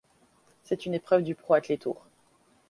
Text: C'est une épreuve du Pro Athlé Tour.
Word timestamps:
C'est 0.63 0.87
une 0.87 0.95
épreuve 0.95 1.21
du 1.21 1.35
Pro 1.35 1.53
Athlé 1.53 1.77
Tour. 1.77 2.07